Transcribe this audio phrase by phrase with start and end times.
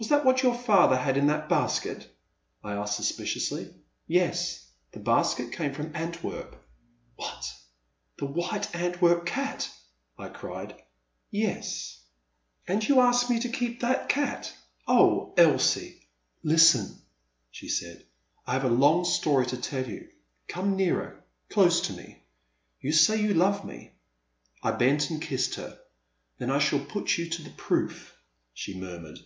[0.00, 2.08] "Was that what your father had in that basket?"
[2.64, 3.74] I asked suspiciously."
[4.18, 6.56] Yes, the basket came from Antwerp.""
[7.16, 7.52] What!
[8.16, 9.68] The white Antwerp cat!"
[10.18, 10.74] I cried.
[11.30, 12.64] "Yes." 39^ TTu Man at the Next Table.
[12.66, 14.52] "And you ask me to keep that cat?
[14.88, 16.08] Oh Elsie!''
[16.52, 16.98] Listen!
[17.26, 18.06] '* she said,
[18.46, 20.08] I have a long story to tell you;
[20.48, 22.22] come nearer, close to me.
[22.80, 23.92] You say you love me?"
[24.62, 25.78] I bent and kissed her.
[26.38, 28.16] "Then I shall put you to the proof,
[28.54, 29.18] she murmured.